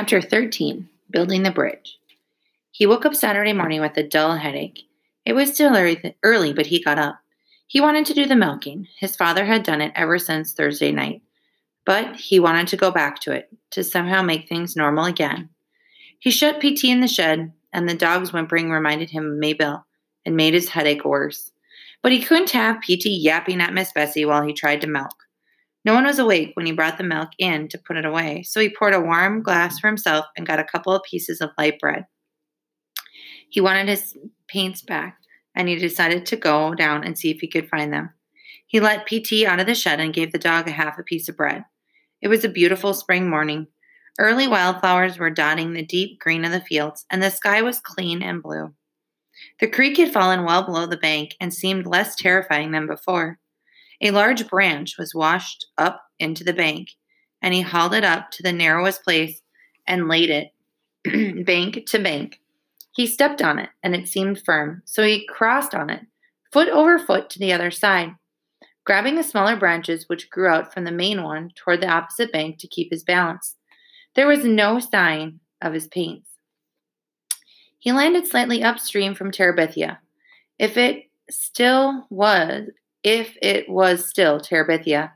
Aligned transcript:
Chapter 0.00 0.22
13 0.22 0.88
Building 1.10 1.42
the 1.42 1.50
Bridge. 1.50 1.98
He 2.70 2.86
woke 2.86 3.04
up 3.04 3.14
Saturday 3.14 3.52
morning 3.52 3.82
with 3.82 3.94
a 3.98 4.02
dull 4.02 4.34
headache. 4.34 4.88
It 5.26 5.34
was 5.34 5.52
still 5.52 5.76
early, 6.22 6.54
but 6.54 6.64
he 6.64 6.82
got 6.82 6.98
up. 6.98 7.18
He 7.66 7.82
wanted 7.82 8.06
to 8.06 8.14
do 8.14 8.24
the 8.24 8.34
milking. 8.34 8.88
His 8.96 9.14
father 9.14 9.44
had 9.44 9.62
done 9.62 9.82
it 9.82 9.92
ever 9.94 10.18
since 10.18 10.54
Thursday 10.54 10.90
night. 10.90 11.20
But 11.84 12.16
he 12.16 12.40
wanted 12.40 12.68
to 12.68 12.78
go 12.78 12.90
back 12.90 13.20
to 13.20 13.32
it, 13.32 13.50
to 13.72 13.84
somehow 13.84 14.22
make 14.22 14.48
things 14.48 14.74
normal 14.74 15.04
again. 15.04 15.50
He 16.18 16.30
shut 16.30 16.60
PT 16.60 16.84
in 16.84 17.00
the 17.00 17.06
shed, 17.06 17.52
and 17.74 17.86
the 17.86 17.92
dog's 17.92 18.32
whimpering 18.32 18.70
reminded 18.70 19.10
him 19.10 19.26
of 19.26 19.36
Maybelle 19.36 19.84
and 20.24 20.34
made 20.34 20.54
his 20.54 20.70
headache 20.70 21.04
worse. 21.04 21.52
But 22.00 22.12
he 22.12 22.22
couldn't 22.22 22.52
have 22.52 22.80
PT 22.80 23.04
yapping 23.04 23.60
at 23.60 23.74
Miss 23.74 23.92
Bessie 23.92 24.24
while 24.24 24.46
he 24.46 24.54
tried 24.54 24.80
to 24.80 24.86
milk. 24.86 25.26
No 25.84 25.94
one 25.94 26.04
was 26.04 26.18
awake 26.18 26.52
when 26.54 26.66
he 26.66 26.72
brought 26.72 26.98
the 26.98 27.04
milk 27.04 27.30
in 27.38 27.68
to 27.68 27.78
put 27.78 27.96
it 27.96 28.04
away, 28.04 28.42
so 28.42 28.60
he 28.60 28.74
poured 28.74 28.94
a 28.94 29.00
warm 29.00 29.42
glass 29.42 29.78
for 29.78 29.86
himself 29.86 30.26
and 30.36 30.46
got 30.46 30.58
a 30.58 30.64
couple 30.64 30.94
of 30.94 31.02
pieces 31.02 31.40
of 31.40 31.50
light 31.56 31.78
bread. 31.78 32.04
He 33.48 33.60
wanted 33.60 33.88
his 33.88 34.16
paints 34.46 34.82
back, 34.82 35.16
and 35.54 35.68
he 35.68 35.76
decided 35.76 36.26
to 36.26 36.36
go 36.36 36.74
down 36.74 37.02
and 37.04 37.18
see 37.18 37.30
if 37.30 37.40
he 37.40 37.48
could 37.48 37.68
find 37.68 37.92
them. 37.92 38.10
He 38.66 38.78
let 38.78 39.06
PT 39.06 39.44
out 39.46 39.58
of 39.58 39.66
the 39.66 39.74
shed 39.74 40.00
and 40.00 40.14
gave 40.14 40.32
the 40.32 40.38
dog 40.38 40.68
a 40.68 40.72
half 40.72 40.98
a 40.98 41.02
piece 41.02 41.28
of 41.28 41.36
bread. 41.36 41.64
It 42.20 42.28
was 42.28 42.44
a 42.44 42.48
beautiful 42.48 42.94
spring 42.94 43.28
morning. 43.28 43.66
Early 44.18 44.46
wildflowers 44.46 45.18
were 45.18 45.30
dotting 45.30 45.72
the 45.72 45.84
deep 45.84 46.20
green 46.20 46.44
of 46.44 46.52
the 46.52 46.60
fields, 46.60 47.06
and 47.10 47.22
the 47.22 47.30
sky 47.30 47.62
was 47.62 47.80
clean 47.80 48.22
and 48.22 48.42
blue. 48.42 48.74
The 49.58 49.68
creek 49.68 49.96
had 49.96 50.12
fallen 50.12 50.44
well 50.44 50.62
below 50.62 50.86
the 50.86 50.96
bank 50.96 51.34
and 51.40 51.52
seemed 51.52 51.86
less 51.86 52.14
terrifying 52.14 52.72
than 52.72 52.86
before. 52.86 53.38
A 54.00 54.10
large 54.10 54.48
branch 54.48 54.96
was 54.98 55.14
washed 55.14 55.66
up 55.76 56.02
into 56.18 56.44
the 56.44 56.52
bank, 56.52 56.90
and 57.42 57.52
he 57.52 57.60
hauled 57.60 57.94
it 57.94 58.04
up 58.04 58.30
to 58.32 58.42
the 58.42 58.52
narrowest 58.52 59.04
place 59.04 59.42
and 59.86 60.08
laid 60.08 60.30
it 60.30 61.44
bank 61.46 61.86
to 61.86 61.98
bank. 61.98 62.40
He 62.92 63.06
stepped 63.06 63.42
on 63.42 63.58
it, 63.58 63.70
and 63.82 63.94
it 63.94 64.08
seemed 64.08 64.42
firm, 64.44 64.82
so 64.84 65.02
he 65.02 65.26
crossed 65.26 65.74
on 65.74 65.90
it, 65.90 66.06
foot 66.52 66.68
over 66.68 66.98
foot 66.98 67.30
to 67.30 67.38
the 67.38 67.52
other 67.52 67.70
side, 67.70 68.14
grabbing 68.84 69.16
the 69.16 69.22
smaller 69.22 69.56
branches 69.56 70.08
which 70.08 70.30
grew 70.30 70.48
out 70.48 70.72
from 70.72 70.84
the 70.84 70.92
main 70.92 71.22
one 71.22 71.50
toward 71.54 71.80
the 71.80 71.88
opposite 71.88 72.32
bank 72.32 72.58
to 72.58 72.68
keep 72.68 72.90
his 72.90 73.04
balance. 73.04 73.56
There 74.14 74.26
was 74.26 74.44
no 74.44 74.80
sign 74.80 75.40
of 75.62 75.72
his 75.72 75.86
pains. 75.86 76.24
He 77.78 77.92
landed 77.92 78.26
slightly 78.26 78.62
upstream 78.62 79.14
from 79.14 79.30
Terabithia. 79.30 79.98
If 80.58 80.76
it 80.76 81.04
still 81.30 82.06
was, 82.10 82.68
if 83.02 83.36
it 83.40 83.68
was 83.68 84.08
still 84.08 84.40
Terabithia. 84.40 85.12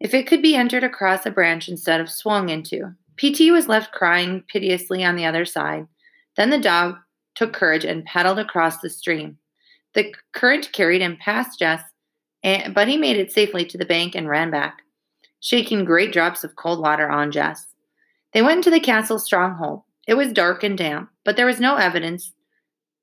If 0.00 0.14
it 0.14 0.26
could 0.26 0.42
be 0.42 0.54
entered 0.54 0.84
across 0.84 1.24
a 1.24 1.30
branch 1.30 1.68
instead 1.68 2.00
of 2.00 2.10
swung 2.10 2.48
into. 2.48 2.94
PT 3.16 3.52
was 3.52 3.68
left 3.68 3.92
crying 3.92 4.42
piteously 4.48 5.04
on 5.04 5.16
the 5.16 5.24
other 5.24 5.44
side. 5.44 5.86
Then 6.36 6.50
the 6.50 6.58
dog 6.58 6.96
took 7.34 7.52
courage 7.52 7.84
and 7.84 8.04
paddled 8.04 8.38
across 8.38 8.78
the 8.78 8.90
stream. 8.90 9.38
The 9.94 10.12
current 10.32 10.72
carried 10.72 11.00
him 11.00 11.16
past 11.16 11.58
Jess, 11.58 11.82
but 12.42 12.88
he 12.88 12.96
made 12.96 13.16
it 13.16 13.32
safely 13.32 13.64
to 13.66 13.78
the 13.78 13.84
bank 13.84 14.14
and 14.14 14.28
ran 14.28 14.50
back, 14.50 14.78
shaking 15.40 15.84
great 15.84 16.12
drops 16.12 16.42
of 16.44 16.56
cold 16.56 16.80
water 16.80 17.08
on 17.08 17.30
Jess. 17.30 17.66
They 18.32 18.42
went 18.42 18.58
into 18.58 18.70
the 18.70 18.80
castle 18.80 19.20
stronghold. 19.20 19.82
It 20.06 20.14
was 20.14 20.32
dark 20.32 20.64
and 20.64 20.76
damp, 20.76 21.10
but 21.24 21.36
there 21.36 21.46
was 21.46 21.60
no 21.60 21.76
evidence 21.76 22.32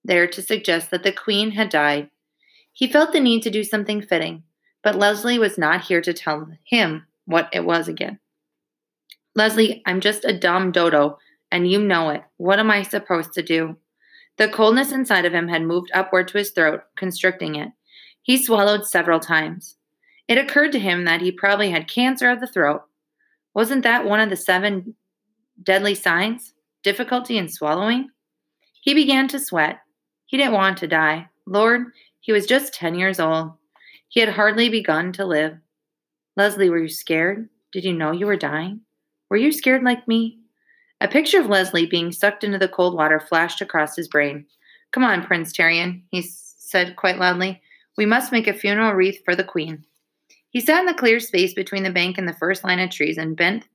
there 0.04 0.28
to 0.28 0.42
suggest 0.42 0.92
that 0.92 1.04
the 1.04 1.14
queen 1.14 1.52
had 1.52 1.70
died. 1.70 2.10
He 2.74 2.88
felt 2.88 3.14
the 3.14 3.20
need 3.20 3.44
to 3.44 3.50
do 3.50 3.64
something 3.64 4.02
fitting, 4.02 4.44
but 4.84 4.96
Leslie 4.96 5.40
was 5.40 5.58
not 5.58 5.82
here 5.82 6.02
to 6.02 6.14
tell 6.14 6.48
him 6.64 7.06
what 7.26 7.50
it 7.54 7.66
was 7.66 7.88
again. 7.88 8.20
Leslie, 9.36 9.82
I'm 9.86 10.02
just 10.02 10.26
a 10.26 10.38
dumb 10.38 10.72
dodo, 10.72 11.18
and 11.52 11.70
you 11.70 11.82
know 11.82 12.10
it. 12.10 12.24
What 12.38 12.60
am 12.60 12.72
I 12.72 12.84
supposed 12.84 13.34
to 13.34 13.42
do? 13.42 13.78
The 14.38 14.50
coldness 14.50 14.92
inside 14.92 15.26
of 15.26 15.34
him 15.34 15.48
had 15.48 15.62
moved 15.64 15.92
upward 15.94 16.28
to 16.30 16.38
his 16.38 16.52
throat, 16.52 16.82
constricting 16.96 17.56
it. 17.56 17.70
He 18.22 18.42
swallowed 18.42 18.86
several 18.86 19.20
times. 19.20 19.76
It 20.28 20.38
occurred 20.38 20.72
to 20.74 20.80
him 20.80 21.06
that 21.06 21.22
he 21.22 21.32
probably 21.32 21.72
had 21.72 21.88
cancer 21.88 22.30
of 22.30 22.40
the 22.40 22.48
throat. 22.48 22.84
Wasn't 23.54 23.84
that 23.84 24.06
one 24.06 24.20
of 24.20 24.30
the 24.30 24.38
seven 24.38 24.96
deadly 25.62 25.96
signs? 25.96 26.54
Difficulty 26.84 27.38
in 27.38 27.50
swallowing? 27.50 28.10
He 28.82 28.94
began 28.94 29.28
to 29.30 29.40
sweat. 29.40 29.80
He 30.26 30.38
didn't 30.38 30.54
want 30.54 30.78
to 30.80 30.88
die. 30.88 31.28
Lord, 31.46 31.88
he 32.22 32.32
was 32.32 32.46
just 32.46 32.74
10 32.74 32.96
years 32.96 33.20
old. 33.20 33.54
He 34.08 34.20
had 34.20 34.30
hardly 34.30 34.70
begun 34.70 35.12
to 35.14 35.26
live. 35.26 35.58
Leslie, 36.38 36.70
were 36.70 36.78
you 36.78 36.88
scared? 36.88 37.50
Did 37.74 37.84
you 37.84 37.94
know 37.94 38.12
you 38.12 38.28
were 38.28 38.38
dying? 38.38 38.82
Were 39.30 39.38
you 39.38 39.52
scared 39.52 39.84
like 39.84 40.08
me? 40.08 40.40
A 41.02 41.08
picture 41.08 41.40
of 41.40 41.48
Leslie 41.48 41.88
being 41.88 42.12
sucked 42.12 42.44
into 42.44 42.60
the 42.60 42.68
cold 42.68 42.94
water 42.94 43.20
flashed 43.20 43.60
across 43.60 43.96
his 43.96 44.08
brain. 44.08 44.46
Come 44.92 45.04
on, 45.04 45.26
Prince 45.26 45.52
Terrien, 45.52 46.04
he 46.12 46.22
said 46.22 46.96
quite 46.96 47.18
loudly. 47.18 47.60
We 47.98 48.06
must 48.06 48.32
make 48.32 48.48
a 48.48 48.54
funeral 48.54 48.94
wreath 48.94 49.22
for 49.26 49.36
the 49.36 49.44
Queen. 49.44 49.84
He 50.52 50.60
sat 50.60 50.82
in 50.82 50.86
the 50.86 50.94
clear 50.94 51.20
space 51.20 51.54
between 51.54 51.84
the 51.84 51.90
bank 51.90 52.18
and 52.18 52.28
the 52.28 52.34
first 52.34 52.64
line 52.64 52.80
of 52.80 52.92
trees 52.92 53.18
and 53.18 53.36
bent 53.36 53.68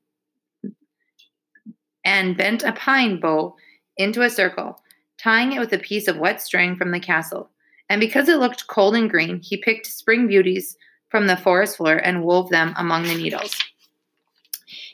and 2.05 2.37
bent 2.37 2.63
a 2.63 2.73
pine 2.73 3.19
bough 3.19 3.57
into 3.97 4.23
a 4.23 4.31
circle, 4.31 4.79
tying 5.19 5.53
it 5.53 5.59
with 5.59 5.73
a 5.73 5.79
piece 5.79 6.07
of 6.07 6.19
wet 6.19 6.41
string 6.41 6.77
from 6.77 6.93
the 6.93 7.01
castle 7.01 7.51
and 7.89 8.01
because 8.01 8.29
it 8.29 8.39
looked 8.39 8.67
cold 8.67 8.95
and 8.95 9.11
green, 9.11 9.41
he 9.41 9.57
picked 9.57 9.87
spring 9.87 10.27
beauties 10.27 10.77
from 11.09 11.27
the 11.27 11.37
forest 11.37 11.77
floor 11.77 11.97
and 11.97 12.25
wove 12.25 12.51
them 12.51 12.75
among 12.77 13.05
the 13.05 13.15
needles. 13.15 13.57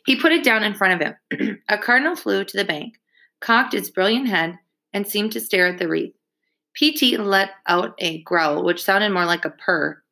He 0.05 0.17
put 0.17 0.33
it 0.33 0.45
down 0.45 0.63
in 0.63 0.75
front 0.75 1.01
of 1.01 1.15
him. 1.41 1.59
a 1.69 1.79
cardinal 1.79 2.17
flew 2.17 2.45
to 2.45 2.57
the 2.57 2.65
bank, 2.65 2.99
cocked 3.41 3.75
its 3.75 3.91
brilliant 3.91 4.29
head, 4.29 4.59
and 4.93 5.07
seemed 5.07 5.33
to 5.33 5.41
stare 5.41 5.69
at 5.69 5.79
the 5.79 5.89
wreath. 5.89 6.15
PT 6.77 7.19
let 7.19 7.51
out 7.67 7.95
a 7.99 8.23
growl, 8.23 8.65
which 8.65 8.83
sounded 8.83 9.11
more 9.11 9.25
like 9.25 9.45
a 9.45 9.51
purr. 9.51 10.03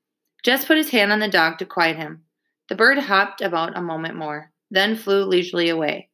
Jess 0.43 0.65
put 0.65 0.77
his 0.77 0.91
hand 0.91 1.13
on 1.13 1.19
the 1.19 1.29
dog 1.29 1.59
to 1.59 1.67
quiet 1.67 1.97
him. 1.97 2.23
The 2.69 2.75
bird 2.75 2.99
hopped 2.99 3.41
about 3.41 3.77
a 3.77 3.83
moment 3.83 4.15
more, 4.15 4.53
then 4.71 4.97
flew 4.97 5.25
leisurely 5.25 5.69
away. 5.69 6.09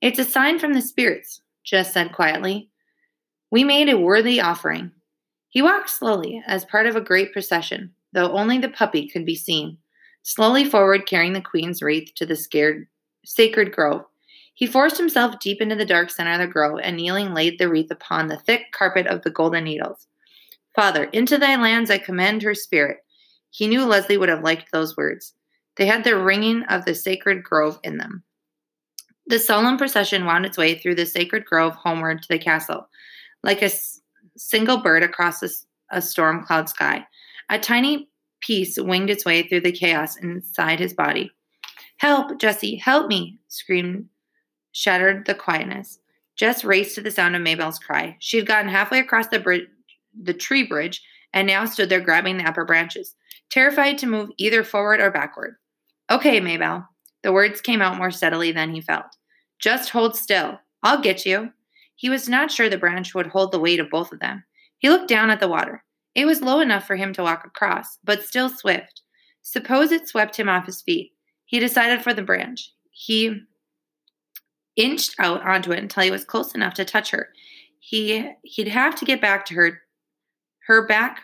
It's 0.00 0.18
a 0.18 0.24
sign 0.24 0.58
from 0.58 0.72
the 0.72 0.82
spirits, 0.82 1.40
Jess 1.64 1.92
said 1.92 2.12
quietly. 2.12 2.68
We 3.50 3.64
made 3.64 3.88
a 3.88 3.98
worthy 3.98 4.40
offering. 4.40 4.92
He 5.50 5.62
walked 5.62 5.90
slowly, 5.90 6.42
as 6.46 6.64
part 6.64 6.86
of 6.86 6.96
a 6.96 7.00
great 7.00 7.32
procession, 7.32 7.92
though 8.12 8.32
only 8.32 8.58
the 8.58 8.68
puppy 8.68 9.08
could 9.08 9.26
be 9.26 9.34
seen, 9.34 9.78
slowly 10.22 10.64
forward 10.64 11.06
carrying 11.06 11.32
the 11.32 11.40
queen's 11.40 11.82
wreath 11.82 12.14
to 12.14 12.24
the 12.24 12.36
scared, 12.36 12.86
sacred 13.24 13.72
grove. 13.72 14.04
He 14.54 14.66
forced 14.66 14.96
himself 14.96 15.40
deep 15.40 15.60
into 15.60 15.74
the 15.74 15.84
dark 15.84 16.10
center 16.10 16.32
of 16.32 16.38
the 16.38 16.46
grove 16.46 16.78
and 16.82 16.96
kneeling 16.96 17.34
laid 17.34 17.58
the 17.58 17.68
wreath 17.68 17.90
upon 17.90 18.28
the 18.28 18.38
thick 18.38 18.72
carpet 18.72 19.06
of 19.06 19.22
the 19.22 19.30
golden 19.30 19.64
needles. 19.64 20.06
Father, 20.74 21.04
into 21.04 21.36
thy 21.36 21.56
lands 21.56 21.90
I 21.90 21.98
commend 21.98 22.42
her 22.42 22.54
spirit. 22.54 22.98
He 23.50 23.66
knew 23.66 23.84
Leslie 23.84 24.18
would 24.18 24.28
have 24.28 24.44
liked 24.44 24.70
those 24.70 24.96
words. 24.96 25.34
They 25.76 25.86
had 25.86 26.04
the 26.04 26.16
ringing 26.16 26.62
of 26.64 26.84
the 26.84 26.94
sacred 26.94 27.42
grove 27.42 27.80
in 27.82 27.96
them. 27.96 28.22
The 29.26 29.38
solemn 29.38 29.78
procession 29.78 30.26
wound 30.26 30.46
its 30.46 30.58
way 30.58 30.78
through 30.78 30.96
the 30.96 31.06
sacred 31.06 31.44
grove 31.44 31.74
homeward 31.74 32.22
to 32.22 32.28
the 32.28 32.38
castle. 32.38 32.88
Like 33.42 33.62
a 33.62 33.70
single 34.40 34.78
bird 34.78 35.02
across 35.02 35.42
a, 35.42 35.48
a 35.90 36.00
storm 36.00 36.42
cloud 36.42 36.68
sky. 36.68 37.06
A 37.50 37.58
tiny 37.58 38.08
peace 38.40 38.78
winged 38.78 39.10
its 39.10 39.24
way 39.24 39.42
through 39.42 39.60
the 39.60 39.72
chaos 39.72 40.16
inside 40.16 40.80
his 40.80 40.94
body. 40.94 41.30
Help, 41.98 42.40
Jesse, 42.40 42.76
help 42.76 43.08
me, 43.08 43.38
screamed, 43.48 44.06
shattered 44.72 45.26
the 45.26 45.34
quietness. 45.34 45.98
Jess 46.36 46.64
raced 46.64 46.94
to 46.94 47.02
the 47.02 47.10
sound 47.10 47.36
of 47.36 47.42
Maybelle's 47.42 47.78
cry. 47.78 48.16
She 48.20 48.38
had 48.38 48.46
gotten 48.46 48.70
halfway 48.70 48.98
across 48.98 49.26
the 49.26 49.38
bridge, 49.38 49.66
the 50.18 50.32
tree 50.32 50.66
bridge, 50.66 51.02
and 51.34 51.46
now 51.46 51.66
stood 51.66 51.90
there 51.90 52.00
grabbing 52.00 52.38
the 52.38 52.48
upper 52.48 52.64
branches, 52.64 53.14
terrified 53.50 53.98
to 53.98 54.06
move 54.06 54.30
either 54.38 54.64
forward 54.64 55.00
or 55.00 55.10
backward. 55.10 55.56
Okay, 56.10 56.40
Maybelle. 56.40 56.88
The 57.22 57.32
words 57.32 57.60
came 57.60 57.82
out 57.82 57.98
more 57.98 58.10
steadily 58.10 58.52
than 58.52 58.72
he 58.72 58.80
felt. 58.80 59.16
Just 59.58 59.90
hold 59.90 60.16
still. 60.16 60.58
I'll 60.82 61.02
get 61.02 61.26
you. 61.26 61.52
He 62.00 62.08
was 62.08 62.30
not 62.30 62.50
sure 62.50 62.70
the 62.70 62.78
branch 62.78 63.14
would 63.14 63.26
hold 63.26 63.52
the 63.52 63.60
weight 63.60 63.78
of 63.78 63.90
both 63.90 64.10
of 64.10 64.20
them. 64.20 64.42
He 64.78 64.88
looked 64.88 65.06
down 65.06 65.28
at 65.28 65.38
the 65.38 65.48
water. 65.48 65.84
It 66.14 66.24
was 66.24 66.40
low 66.40 66.60
enough 66.60 66.86
for 66.86 66.96
him 66.96 67.12
to 67.12 67.22
walk 67.22 67.44
across, 67.44 67.98
but 68.02 68.22
still 68.22 68.48
swift. 68.48 69.02
Suppose 69.42 69.92
it 69.92 70.08
swept 70.08 70.38
him 70.38 70.48
off 70.48 70.64
his 70.64 70.80
feet. 70.80 71.12
He 71.44 71.58
decided 71.58 72.02
for 72.02 72.14
the 72.14 72.22
branch. 72.22 72.72
He 72.90 73.42
inched 74.76 75.14
out 75.18 75.42
onto 75.42 75.72
it 75.72 75.80
until 75.80 76.02
he 76.04 76.10
was 76.10 76.24
close 76.24 76.54
enough 76.54 76.72
to 76.76 76.86
touch 76.86 77.10
her. 77.10 77.28
He 77.80 78.30
he'd 78.44 78.68
have 78.68 78.94
to 78.94 79.04
get 79.04 79.20
back 79.20 79.44
to 79.46 79.54
her 79.56 79.82
her 80.68 80.86
back 80.86 81.20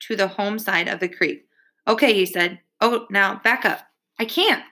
to 0.00 0.16
the 0.16 0.28
home 0.28 0.58
side 0.58 0.88
of 0.88 1.00
the 1.00 1.08
creek. 1.08 1.46
Okay, 1.88 2.12
he 2.12 2.26
said. 2.26 2.60
Oh, 2.82 3.06
now 3.08 3.40
back 3.42 3.64
up. 3.64 3.86
I 4.18 4.26
can't. 4.26 4.62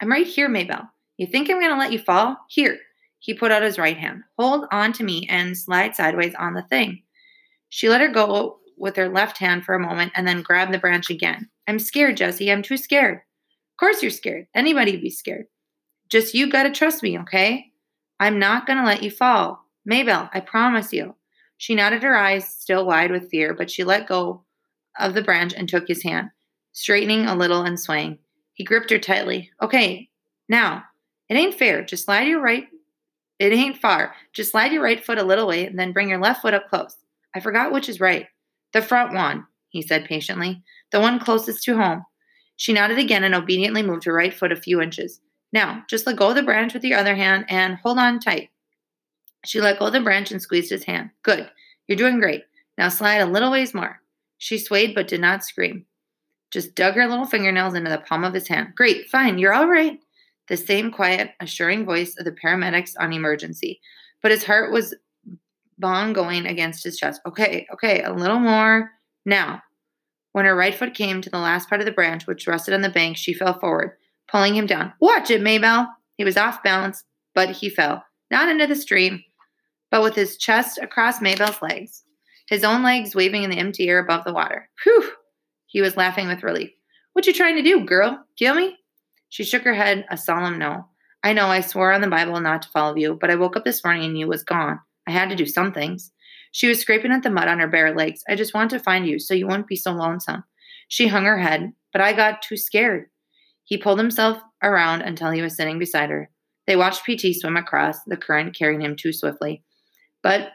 I'm 0.00 0.08
right 0.08 0.26
here, 0.26 0.48
Maybelle. 0.48 0.88
You 1.16 1.26
think 1.26 1.50
I'm 1.50 1.58
going 1.58 1.72
to 1.72 1.78
let 1.78 1.90
you 1.90 1.98
fall? 1.98 2.36
Here. 2.48 2.78
He 3.24 3.32
put 3.32 3.50
out 3.50 3.62
his 3.62 3.78
right 3.78 3.96
hand. 3.96 4.22
Hold 4.38 4.66
on 4.70 4.92
to 4.92 5.02
me 5.02 5.26
and 5.30 5.56
slide 5.56 5.96
sideways 5.96 6.34
on 6.34 6.52
the 6.52 6.60
thing. 6.60 7.02
She 7.70 7.88
let 7.88 8.02
her 8.02 8.12
go 8.12 8.58
with 8.76 8.96
her 8.96 9.08
left 9.08 9.38
hand 9.38 9.64
for 9.64 9.74
a 9.74 9.80
moment 9.80 10.12
and 10.14 10.28
then 10.28 10.42
grabbed 10.42 10.74
the 10.74 10.78
branch 10.78 11.08
again. 11.08 11.48
I'm 11.66 11.78
scared, 11.78 12.18
Jesse. 12.18 12.52
I'm 12.52 12.60
too 12.60 12.76
scared. 12.76 13.16
Of 13.16 13.76
course 13.80 14.02
you're 14.02 14.10
scared. 14.10 14.46
Anybody'd 14.54 15.00
be 15.00 15.08
scared. 15.08 15.46
Just 16.10 16.34
you 16.34 16.50
gotta 16.50 16.70
trust 16.70 17.02
me, 17.02 17.18
okay? 17.20 17.72
I'm 18.20 18.38
not 18.38 18.66
to 18.66 18.84
let 18.84 19.02
you 19.02 19.10
fall. 19.10 19.64
Maybelle, 19.86 20.28
I 20.34 20.40
promise 20.40 20.92
you. 20.92 21.14
She 21.56 21.74
nodded 21.74 22.02
her 22.02 22.14
eyes, 22.14 22.46
still 22.46 22.84
wide 22.84 23.10
with 23.10 23.30
fear, 23.30 23.54
but 23.54 23.70
she 23.70 23.84
let 23.84 24.06
go 24.06 24.44
of 25.00 25.14
the 25.14 25.22
branch 25.22 25.54
and 25.54 25.66
took 25.66 25.88
his 25.88 26.02
hand, 26.02 26.28
straightening 26.72 27.24
a 27.24 27.34
little 27.34 27.62
and 27.62 27.80
swaying. 27.80 28.18
He 28.52 28.64
gripped 28.64 28.90
her 28.90 28.98
tightly. 28.98 29.50
Okay, 29.62 30.10
now, 30.46 30.84
it 31.30 31.36
ain't 31.36 31.54
fair. 31.54 31.82
Just 31.82 32.04
slide 32.04 32.28
your 32.28 32.42
right. 32.42 32.68
It 33.38 33.52
ain't 33.52 33.78
far. 33.78 34.14
Just 34.32 34.52
slide 34.52 34.72
your 34.72 34.82
right 34.82 35.04
foot 35.04 35.18
a 35.18 35.24
little 35.24 35.46
way 35.46 35.66
and 35.66 35.78
then 35.78 35.92
bring 35.92 36.08
your 36.08 36.20
left 36.20 36.42
foot 36.42 36.54
up 36.54 36.68
close. 36.68 36.96
I 37.34 37.40
forgot 37.40 37.72
which 37.72 37.88
is 37.88 38.00
right. 38.00 38.26
The 38.72 38.82
front 38.82 39.12
one, 39.12 39.46
he 39.68 39.82
said 39.82 40.04
patiently. 40.04 40.62
The 40.92 41.00
one 41.00 41.18
closest 41.18 41.64
to 41.64 41.76
home. 41.76 42.04
She 42.56 42.72
nodded 42.72 42.98
again 42.98 43.24
and 43.24 43.34
obediently 43.34 43.82
moved 43.82 44.04
her 44.04 44.12
right 44.12 44.32
foot 44.32 44.52
a 44.52 44.56
few 44.56 44.80
inches. 44.80 45.20
Now, 45.52 45.84
just 45.88 46.06
let 46.06 46.16
go 46.16 46.30
of 46.30 46.36
the 46.36 46.42
branch 46.42 46.74
with 46.74 46.84
your 46.84 46.98
other 46.98 47.14
hand 47.14 47.44
and 47.48 47.76
hold 47.76 47.98
on 47.98 48.20
tight. 48.20 48.50
She 49.44 49.60
let 49.60 49.78
go 49.78 49.86
of 49.86 49.92
the 49.92 50.00
branch 50.00 50.30
and 50.30 50.40
squeezed 50.40 50.70
his 50.70 50.84
hand. 50.84 51.10
Good. 51.22 51.50
You're 51.86 51.98
doing 51.98 52.18
great. 52.18 52.44
Now 52.78 52.88
slide 52.88 53.18
a 53.18 53.26
little 53.26 53.50
ways 53.50 53.74
more. 53.74 54.00
She 54.38 54.58
swayed 54.58 54.94
but 54.94 55.08
did 55.08 55.20
not 55.20 55.44
scream. 55.44 55.86
Just 56.50 56.74
dug 56.74 56.94
her 56.94 57.06
little 57.06 57.26
fingernails 57.26 57.74
into 57.74 57.90
the 57.90 57.98
palm 57.98 58.24
of 58.24 58.34
his 58.34 58.48
hand. 58.48 58.74
Great, 58.76 59.08
fine, 59.08 59.38
you're 59.38 59.52
all 59.52 59.68
right. 59.68 59.98
The 60.48 60.56
same 60.56 60.90
quiet, 60.90 61.30
assuring 61.40 61.84
voice 61.84 62.16
of 62.18 62.24
the 62.24 62.32
paramedics 62.32 62.94
on 62.98 63.12
emergency. 63.12 63.80
But 64.22 64.30
his 64.30 64.44
heart 64.44 64.72
was 64.72 64.94
bong 65.78 66.12
going 66.12 66.46
against 66.46 66.84
his 66.84 66.96
chest. 66.96 67.20
Okay, 67.26 67.66
okay, 67.72 68.02
a 68.02 68.12
little 68.12 68.40
more. 68.40 68.90
Now. 69.24 69.62
When 70.32 70.46
her 70.46 70.56
right 70.56 70.74
foot 70.74 70.94
came 70.94 71.20
to 71.20 71.30
the 71.30 71.38
last 71.38 71.68
part 71.68 71.80
of 71.80 71.84
the 71.84 71.92
branch, 71.92 72.26
which 72.26 72.48
rested 72.48 72.74
on 72.74 72.80
the 72.80 72.88
bank, 72.88 73.16
she 73.16 73.32
fell 73.32 73.60
forward 73.60 73.92
pulling 74.28 74.54
him 74.56 74.66
down. 74.66 74.92
Watch 75.00 75.30
it, 75.30 75.42
Maybelle. 75.42 75.88
He 76.16 76.24
was 76.24 76.36
off 76.36 76.62
balance, 76.62 77.04
but 77.34 77.50
he 77.50 77.68
fell, 77.68 78.04
not 78.30 78.48
into 78.48 78.66
the 78.66 78.76
stream, 78.76 79.22
but 79.90 80.02
with 80.02 80.14
his 80.14 80.36
chest 80.36 80.78
across 80.82 81.20
Maybelle's 81.20 81.60
legs, 81.62 82.04
his 82.48 82.64
own 82.64 82.82
legs 82.82 83.14
waving 83.14 83.42
in 83.42 83.50
the 83.50 83.58
empty 83.58 83.88
air 83.88 83.98
above 83.98 84.24
the 84.24 84.32
water. 84.32 84.68
Whew! 84.82 85.10
He 85.66 85.80
was 85.80 85.96
laughing 85.96 86.28
with 86.28 86.42
relief. 86.42 86.70
What 87.12 87.26
you 87.26 87.32
trying 87.32 87.56
to 87.56 87.62
do, 87.62 87.84
girl? 87.84 88.24
Kill 88.36 88.54
me? 88.54 88.76
She 89.34 89.42
shook 89.42 89.62
her 89.62 89.74
head, 89.74 90.06
a 90.12 90.16
solemn 90.16 90.60
no. 90.60 90.86
I 91.24 91.32
know 91.32 91.48
I 91.48 91.60
swore 91.60 91.92
on 91.92 92.02
the 92.02 92.06
Bible 92.06 92.38
not 92.38 92.62
to 92.62 92.68
follow 92.68 92.94
you, 92.94 93.18
but 93.20 93.32
I 93.32 93.34
woke 93.34 93.56
up 93.56 93.64
this 93.64 93.82
morning 93.82 94.04
and 94.04 94.16
you 94.16 94.28
was 94.28 94.44
gone. 94.44 94.78
I 95.08 95.10
had 95.10 95.28
to 95.30 95.34
do 95.34 95.44
some 95.44 95.72
things. 95.72 96.12
She 96.52 96.68
was 96.68 96.78
scraping 96.78 97.10
at 97.10 97.24
the 97.24 97.30
mud 97.30 97.48
on 97.48 97.58
her 97.58 97.66
bare 97.66 97.92
legs. 97.96 98.22
I 98.28 98.36
just 98.36 98.54
want 98.54 98.70
to 98.70 98.78
find 98.78 99.08
you 99.08 99.18
so 99.18 99.34
you 99.34 99.48
won't 99.48 99.66
be 99.66 99.74
so 99.74 99.90
lonesome. 99.90 100.44
She 100.86 101.08
hung 101.08 101.24
her 101.24 101.36
head, 101.40 101.72
but 101.92 102.00
I 102.00 102.12
got 102.12 102.42
too 102.42 102.56
scared. 102.56 103.06
He 103.64 103.76
pulled 103.76 103.98
himself 103.98 104.38
around 104.62 105.02
until 105.02 105.32
he 105.32 105.42
was 105.42 105.56
sitting 105.56 105.80
beside 105.80 106.10
her. 106.10 106.30
They 106.68 106.76
watched 106.76 107.02
PT 107.04 107.34
swim 107.34 107.56
across 107.56 108.04
the 108.06 108.16
current, 108.16 108.56
carrying 108.56 108.82
him 108.82 108.94
too 108.94 109.12
swiftly. 109.12 109.64
But 110.22 110.52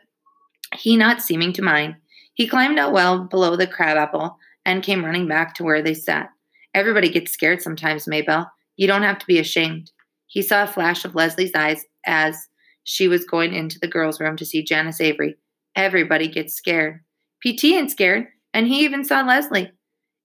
he 0.73 0.95
not 0.95 1.21
seeming 1.21 1.51
to 1.51 1.61
mind, 1.61 1.97
he 2.33 2.47
climbed 2.47 2.79
out 2.79 2.93
well 2.93 3.25
below 3.25 3.57
the 3.57 3.67
crabapple 3.67 4.37
and 4.63 4.81
came 4.81 5.03
running 5.03 5.27
back 5.27 5.53
to 5.55 5.65
where 5.65 5.81
they 5.81 5.95
sat. 5.95 6.29
Everybody 6.73 7.09
gets 7.09 7.33
scared 7.33 7.61
sometimes, 7.61 8.07
Maybelle. 8.07 8.49
You 8.79 8.87
don't 8.87 9.03
have 9.03 9.19
to 9.19 9.25
be 9.25 9.39
ashamed. 9.39 9.91
He 10.27 10.41
saw 10.41 10.63
a 10.63 10.67
flash 10.67 11.03
of 11.03 11.13
Leslie's 11.13 11.53
eyes 11.53 11.83
as 12.05 12.47
she 12.85 13.09
was 13.09 13.25
going 13.25 13.53
into 13.53 13.77
the 13.77 13.89
girls' 13.89 14.21
room 14.21 14.37
to 14.37 14.45
see 14.45 14.63
Janice 14.63 15.01
Avery. 15.01 15.35
Everybody 15.75 16.29
gets 16.29 16.53
scared. 16.53 17.01
PT 17.45 17.65
ain't 17.65 17.91
scared, 17.91 18.27
and 18.53 18.67
he 18.67 18.85
even 18.85 19.03
saw 19.03 19.19
Leslie. 19.19 19.69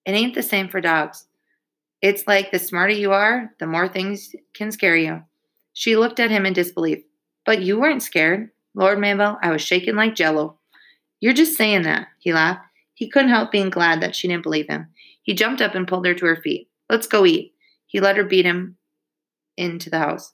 It 0.07 0.13
ain't 0.13 0.37
the 0.37 0.43
same 0.43 0.69
for 0.69 0.81
dogs. 0.81 1.27
It's 2.01 2.29
like 2.29 2.53
the 2.53 2.61
smarter 2.61 2.93
you 2.93 3.11
are, 3.11 3.53
the 3.59 3.67
more 3.67 3.89
things 3.89 4.37
can 4.55 4.71
scare 4.71 4.97
you. 4.97 5.21
She 5.73 5.97
looked 5.97 6.21
at 6.21 6.31
him 6.31 6.47
in 6.47 6.53
disbelief. 6.53 7.03
But 7.45 7.63
you 7.63 7.81
weren't 7.81 8.05
scared. 8.05 8.51
Lord 8.77 9.01
Maybelle, 9.01 9.37
I 9.43 9.51
was 9.51 9.63
shaking 9.63 9.97
like 9.97 10.15
jello. 10.15 10.61
You're 11.19 11.33
just 11.33 11.57
saying 11.57 11.83
that, 11.83 12.07
he 12.21 12.33
laughed. 12.33 12.65
He 12.95 13.11
couldn't 13.11 13.31
help 13.31 13.51
being 13.51 13.71
glad 13.71 14.01
that 14.01 14.15
she 14.15 14.29
didn't 14.29 14.45
believe 14.45 14.69
him. 14.69 14.87
He 15.23 15.35
jumped 15.35 15.61
up 15.61 15.75
and 15.75 15.89
pulled 15.89 16.07
her 16.07 16.15
to 16.15 16.27
her 16.27 16.37
feet. 16.37 16.69
Let's 16.89 17.09
go 17.09 17.27
eat. 17.27 17.54
He 17.95 18.01
let 18.01 18.17
her 18.17 18.25
beat 18.25 18.45
him 18.45 18.77
into 19.57 19.89
the 19.89 20.01
house. 20.01 20.33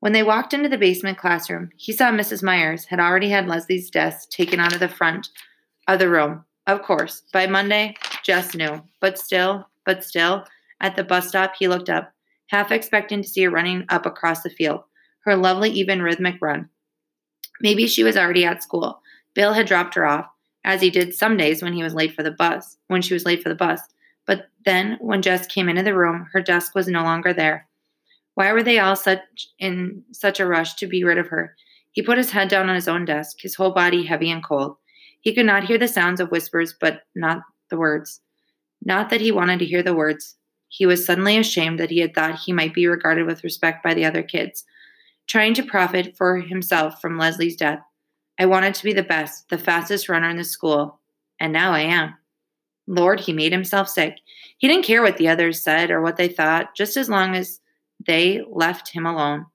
When 0.00 0.14
they 0.14 0.22
walked 0.22 0.54
into 0.54 0.70
the 0.70 0.78
basement 0.78 1.18
classroom, 1.18 1.68
he 1.76 1.92
saw 1.92 2.10
Mrs. 2.10 2.42
Myers 2.42 2.86
had 2.86 2.98
already 2.98 3.28
had 3.28 3.46
Leslie's 3.46 3.90
desk 3.90 4.30
taken 4.30 4.58
out 4.58 4.72
of 4.72 4.80
the 4.80 4.88
front 4.88 5.28
of 5.86 5.98
the 5.98 6.08
room. 6.08 6.46
Of 6.66 6.80
course, 6.80 7.24
by 7.30 7.46
Monday, 7.46 7.94
Jess 8.22 8.54
knew, 8.54 8.82
but 9.02 9.18
still, 9.18 9.68
but 9.84 10.02
still, 10.02 10.46
at 10.80 10.96
the 10.96 11.04
bus 11.04 11.28
stop, 11.28 11.56
he 11.58 11.68
looked 11.68 11.90
up, 11.90 12.10
half 12.46 12.72
expecting 12.72 13.20
to 13.20 13.28
see 13.28 13.42
her 13.42 13.50
running 13.50 13.84
up 13.90 14.06
across 14.06 14.42
the 14.42 14.48
field, 14.48 14.80
her 15.26 15.36
lovely, 15.36 15.68
even 15.72 16.00
rhythmic 16.00 16.36
run. 16.40 16.70
Maybe 17.60 17.86
she 17.86 18.02
was 18.02 18.16
already 18.16 18.46
at 18.46 18.62
school. 18.62 19.02
Bill 19.34 19.52
had 19.52 19.66
dropped 19.66 19.94
her 19.94 20.06
off, 20.06 20.26
as 20.64 20.80
he 20.80 20.88
did 20.88 21.14
some 21.14 21.36
days 21.36 21.62
when 21.62 21.74
he 21.74 21.82
was 21.82 21.92
late 21.92 22.14
for 22.14 22.22
the 22.22 22.30
bus, 22.30 22.78
when 22.86 23.02
she 23.02 23.12
was 23.12 23.26
late 23.26 23.42
for 23.42 23.50
the 23.50 23.54
bus. 23.54 23.78
But 24.26 24.48
then, 24.64 24.98
when 25.00 25.22
Jess 25.22 25.46
came 25.46 25.68
into 25.68 25.82
the 25.82 25.94
room, 25.94 26.28
her 26.32 26.40
desk 26.40 26.74
was 26.74 26.88
no 26.88 27.02
longer 27.02 27.32
there. 27.32 27.68
Why 28.34 28.52
were 28.52 28.62
they 28.62 28.78
all 28.78 28.96
such 28.96 29.20
in 29.58 30.02
such 30.12 30.40
a 30.40 30.46
rush 30.46 30.74
to 30.74 30.86
be 30.86 31.04
rid 31.04 31.18
of 31.18 31.28
her? 31.28 31.56
He 31.92 32.02
put 32.02 32.18
his 32.18 32.30
head 32.30 32.48
down 32.48 32.68
on 32.68 32.74
his 32.74 32.88
own 32.88 33.04
desk, 33.04 33.38
his 33.40 33.54
whole 33.54 33.70
body 33.70 34.04
heavy 34.04 34.30
and 34.30 34.42
cold. 34.42 34.76
He 35.20 35.34
could 35.34 35.46
not 35.46 35.64
hear 35.64 35.78
the 35.78 35.88
sounds 35.88 36.20
of 36.20 36.30
whispers, 36.30 36.74
but 36.78 37.02
not 37.14 37.42
the 37.70 37.76
words. 37.76 38.20
Not 38.84 39.10
that 39.10 39.20
he 39.20 39.30
wanted 39.30 39.60
to 39.60 39.64
hear 39.64 39.82
the 39.82 39.94
words. 39.94 40.36
He 40.68 40.86
was 40.86 41.04
suddenly 41.04 41.38
ashamed 41.38 41.78
that 41.78 41.90
he 41.90 42.00
had 42.00 42.14
thought 42.14 42.40
he 42.40 42.52
might 42.52 42.74
be 42.74 42.86
regarded 42.86 43.26
with 43.26 43.44
respect 43.44 43.84
by 43.84 43.94
the 43.94 44.04
other 44.04 44.22
kids, 44.22 44.64
trying 45.28 45.54
to 45.54 45.62
profit 45.62 46.16
for 46.16 46.38
himself 46.38 47.00
from 47.00 47.16
Leslie's 47.16 47.56
death. 47.56 47.80
I 48.38 48.46
wanted 48.46 48.74
to 48.74 48.84
be 48.84 48.92
the 48.92 49.04
best, 49.04 49.48
the 49.48 49.58
fastest 49.58 50.08
runner 50.08 50.28
in 50.28 50.36
the 50.36 50.44
school, 50.44 51.00
and 51.38 51.52
now 51.52 51.72
I 51.72 51.82
am. 51.82 52.14
Lord, 52.86 53.20
he 53.20 53.32
made 53.32 53.52
himself 53.52 53.88
sick. 53.88 54.18
He 54.58 54.68
didn't 54.68 54.84
care 54.84 55.02
what 55.02 55.16
the 55.16 55.28
others 55.28 55.62
said 55.62 55.90
or 55.90 56.00
what 56.02 56.16
they 56.16 56.28
thought, 56.28 56.74
just 56.76 56.96
as 56.96 57.08
long 57.08 57.34
as 57.34 57.60
they 58.06 58.42
left 58.50 58.90
him 58.90 59.06
alone. 59.06 59.46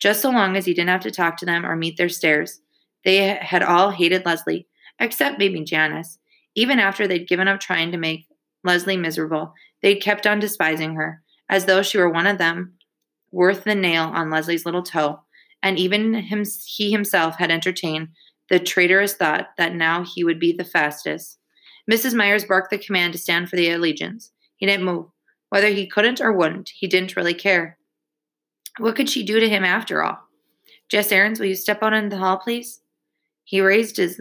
Just 0.00 0.20
so 0.20 0.30
long 0.30 0.56
as 0.56 0.66
he 0.66 0.74
didn't 0.74 0.90
have 0.90 1.00
to 1.02 1.10
talk 1.10 1.36
to 1.38 1.46
them 1.46 1.64
or 1.64 1.76
meet 1.76 1.96
their 1.96 2.08
stares. 2.08 2.60
They 3.04 3.18
had 3.40 3.62
all 3.62 3.90
hated 3.90 4.26
Leslie, 4.26 4.66
except 4.98 5.38
maybe 5.38 5.64
Janice, 5.64 6.18
even 6.54 6.78
after 6.78 7.06
they'd 7.06 7.28
given 7.28 7.48
up 7.48 7.60
trying 7.60 7.92
to 7.92 7.98
make 7.98 8.26
Leslie 8.64 8.96
miserable. 8.96 9.54
they'd 9.82 9.96
kept 9.96 10.26
on 10.26 10.40
despising 10.40 10.94
her, 10.94 11.22
as 11.48 11.66
though 11.66 11.82
she 11.82 11.98
were 11.98 12.08
one 12.08 12.26
of 12.26 12.38
them, 12.38 12.74
worth 13.30 13.64
the 13.64 13.74
nail 13.74 14.04
on 14.04 14.30
Leslie's 14.30 14.64
little 14.64 14.82
toe. 14.82 15.20
And 15.62 15.78
even 15.78 16.14
him, 16.14 16.44
he 16.66 16.90
himself 16.90 17.36
had 17.36 17.50
entertained 17.50 18.08
the 18.48 18.58
traitorous 18.58 19.14
thought 19.14 19.48
that 19.58 19.74
now 19.74 20.04
he 20.04 20.24
would 20.24 20.38
be 20.38 20.52
the 20.52 20.64
fastest. 20.64 21.38
Mrs. 21.90 22.14
Myers 22.14 22.44
barked 22.44 22.70
the 22.70 22.78
command 22.78 23.12
to 23.12 23.18
stand 23.18 23.48
for 23.48 23.56
the 23.56 23.70
allegiance. 23.70 24.32
He 24.56 24.66
didn't 24.66 24.86
move. 24.86 25.06
Whether 25.50 25.68
he 25.68 25.86
couldn't 25.86 26.20
or 26.20 26.32
wouldn't, 26.32 26.70
he 26.70 26.86
didn't 26.86 27.16
really 27.16 27.34
care. 27.34 27.78
What 28.78 28.96
could 28.96 29.08
she 29.08 29.22
do 29.22 29.38
to 29.38 29.48
him 29.48 29.64
after 29.64 30.02
all? 30.02 30.18
Jess 30.88 31.12
Aarons, 31.12 31.38
will 31.38 31.46
you 31.46 31.54
step 31.54 31.82
out 31.82 31.92
into 31.92 32.16
the 32.16 32.22
hall, 32.22 32.38
please? 32.38 32.80
He 33.44 33.60
raised 33.60 33.96
his 33.96 34.20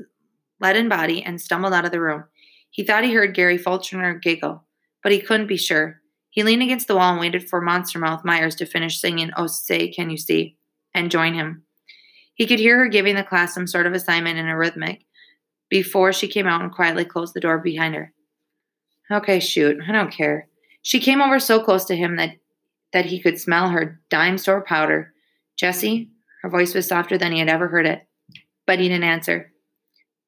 leaden 0.60 0.89
body 0.89 1.24
and 1.24 1.41
stumbled 1.41 1.74
out 1.74 1.86
of 1.86 1.91
the 1.91 2.01
room. 2.01 2.25
He 2.70 2.84
thought 2.84 3.03
he 3.03 3.13
heard 3.13 3.36
Gary 3.36 3.58
Falconer 3.58 4.15
giggle, 4.15 4.63
but 5.01 5.12
he 5.12 5.20
couldn't 5.20 5.48
be 5.48 5.58
sure. 5.58 6.01
He 6.29 6.43
leaned 6.43 6.63
against 6.63 6.88
the 6.88 6.96
wall 6.96 7.12
and 7.12 7.20
waited 7.20 7.48
for 7.48 7.62
Monster 7.62 8.00
Mouth 8.00 8.25
Myers 8.25 8.55
to 8.55 8.65
finish 8.65 9.00
singing 9.00 9.32
Oh 9.38 9.48
Say 9.48 9.89
Can 9.89 10.10
You 10.10 10.17
See 10.17 10.58
and 10.93 11.12
join 11.12 11.34
him. 11.34 11.63
He 12.36 12.48
could 12.48 12.60
hear 12.60 12.79
her 12.79 12.88
giving 12.88 13.15
the 13.15 13.24
class 13.24 13.53
some 13.53 13.67
sort 13.67 13.86
of 13.86 13.93
assignment 13.93 14.39
in 14.39 14.48
a 14.48 14.58
rhythmic 14.58 15.05
before 15.73 16.13
she 16.13 16.27
came 16.27 16.45
out 16.45 16.61
and 16.61 16.71
quietly 16.71 17.03
closed 17.03 17.33
the 17.33 17.39
door 17.39 17.57
behind 17.57 17.95
her. 17.95 18.13
Okay, 19.09 19.39
shoot, 19.39 19.79
I 19.87 19.91
don't 19.91 20.13
care. 20.13 20.47
She 20.83 20.99
came 20.99 21.19
over 21.19 21.39
so 21.39 21.63
close 21.63 21.83
to 21.85 21.95
him 21.95 22.15
that 22.17 22.35
that 22.91 23.05
he 23.05 23.19
could 23.19 23.39
smell 23.39 23.69
her 23.69 23.99
dime 24.07 24.37
store 24.37 24.61
powder. 24.61 25.15
Jessie, 25.57 26.11
her 26.43 26.49
voice 26.51 26.75
was 26.75 26.87
softer 26.87 27.17
than 27.17 27.31
he 27.31 27.39
had 27.39 27.49
ever 27.49 27.69
heard 27.69 27.87
it, 27.87 28.05
but 28.67 28.77
he 28.77 28.87
didn't 28.87 29.05
answer. 29.05 29.51